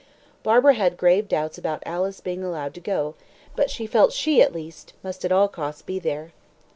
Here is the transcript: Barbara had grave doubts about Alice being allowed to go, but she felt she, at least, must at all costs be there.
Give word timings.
Barbara 0.41 0.73
had 0.73 0.97
grave 0.97 1.27
doubts 1.27 1.59
about 1.59 1.83
Alice 1.85 2.21
being 2.21 2.43
allowed 2.43 2.73
to 2.73 2.79
go, 2.79 3.13
but 3.55 3.69
she 3.69 3.85
felt 3.85 4.11
she, 4.11 4.41
at 4.41 4.51
least, 4.51 4.93
must 5.03 5.23
at 5.23 5.31
all 5.31 5.47
costs 5.47 5.83
be 5.83 5.99
there. 5.99 6.31